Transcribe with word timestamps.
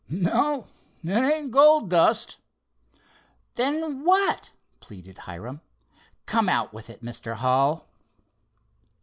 "No, 0.09 0.65
it 1.03 1.11
ain't 1.11 1.51
gold 1.51 1.91
dust." 1.91 2.39
"Then 3.53 4.03
what?" 4.03 4.49
pleaded 4.79 5.19
Hiram. 5.29 5.61
"Come, 6.25 6.49
out 6.49 6.73
with 6.73 6.89
it, 6.89 7.03
Mr. 7.03 7.35
Hull." 7.35 7.87